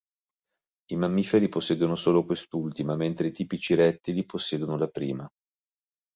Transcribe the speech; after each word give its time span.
I 0.85 0.95
mammiferi 0.95 1.47
possiedono 1.47 1.93
solo 1.93 2.25
quest'ultima, 2.25 2.95
mentre 2.95 3.27
i 3.27 3.31
tipici 3.31 3.75
rettili 3.75 4.25
possiedono 4.25 4.75
la 4.75 4.87
prima. 4.87 5.27